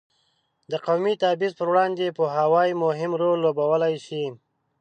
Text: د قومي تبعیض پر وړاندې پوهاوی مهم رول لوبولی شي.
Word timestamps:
د 0.71 0.73
قومي 0.85 1.13
تبعیض 1.21 1.53
پر 1.59 1.67
وړاندې 1.71 2.15
پوهاوی 2.17 2.69
مهم 2.83 3.11
رول 3.21 3.37
لوبولی 3.45 3.95
شي. 4.05 4.23